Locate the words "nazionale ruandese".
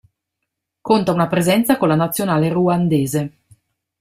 1.93-3.33